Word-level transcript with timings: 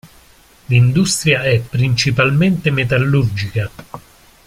L'industria 0.69 1.43
è 1.43 1.59
principalmente 1.61 2.71
metallurgica. 2.71 3.69